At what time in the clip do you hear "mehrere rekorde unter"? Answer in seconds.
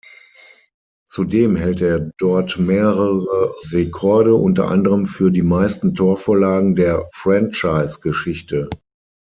2.57-4.67